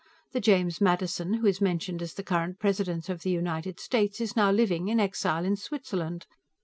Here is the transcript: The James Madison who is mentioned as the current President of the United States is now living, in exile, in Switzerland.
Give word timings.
The 0.31 0.39
James 0.41 0.81
Madison 0.81 1.35
who 1.35 1.45
is 1.45 1.61
mentioned 1.61 2.01
as 2.01 2.15
the 2.15 2.23
current 2.23 2.57
President 2.57 3.07
of 3.07 3.21
the 3.21 3.29
United 3.29 3.79
States 3.79 4.19
is 4.19 4.35
now 4.35 4.49
living, 4.51 4.87
in 4.87 4.99
exile, 4.99 5.45
in 5.45 5.55
Switzerland. 5.55 6.25